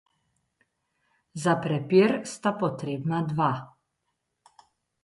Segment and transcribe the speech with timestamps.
[1.43, 3.53] Za prepir sta potrebna dva.